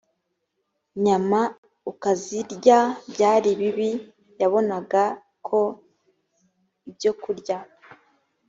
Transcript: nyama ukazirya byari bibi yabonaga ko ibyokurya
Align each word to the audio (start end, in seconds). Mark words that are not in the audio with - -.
nyama 1.03 1.41
ukazirya 1.91 2.79
byari 3.13 3.49
bibi 3.59 3.89
yabonaga 4.41 5.03
ko 5.47 5.59
ibyokurya 6.89 7.57